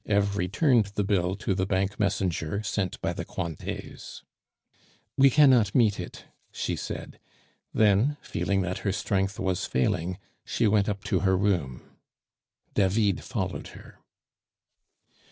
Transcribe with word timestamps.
Eve 0.09 0.35
returned 0.35 0.85
the 0.95 1.03
bill 1.03 1.35
to 1.35 1.53
the 1.53 1.67
bank 1.67 1.99
messenger 1.99 2.63
sent 2.63 2.99
by 3.01 3.13
the 3.13 3.23
Cointets. 3.23 4.23
"We 5.15 5.29
cannot 5.29 5.75
meet 5.75 5.99
it," 5.99 6.25
she 6.51 6.75
said; 6.75 7.19
then, 7.71 8.17
feeling 8.19 8.61
that 8.63 8.79
her 8.79 8.93
strength 8.93 9.39
was 9.39 9.67
failing, 9.67 10.17
she 10.43 10.65
went 10.65 10.89
up 10.89 11.03
to 11.03 11.19
her 11.19 11.37
room. 11.37 11.83
David 12.73 13.23
followed 13.23 13.67
her. 13.77 13.99